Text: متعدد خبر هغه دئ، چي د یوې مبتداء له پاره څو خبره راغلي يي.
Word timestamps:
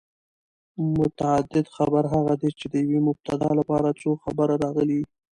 متعدد 0.97 1.65
خبر 1.75 2.03
هغه 2.13 2.33
دئ، 2.41 2.49
چي 2.59 2.65
د 2.73 2.75
یوې 2.85 2.99
مبتداء 3.09 3.53
له 3.59 3.63
پاره 3.69 3.89
څو 4.01 4.09
خبره 4.23 4.53
راغلي 4.63 4.95
يي. 5.01 5.05